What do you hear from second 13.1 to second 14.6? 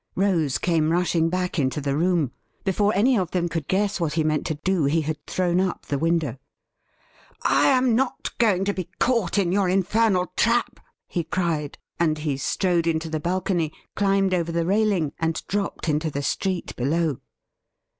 the balcony, climbed over